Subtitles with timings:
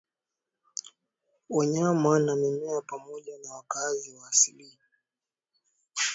[1.49, 4.77] wanyama na mimea pamoja na wakazi wa asili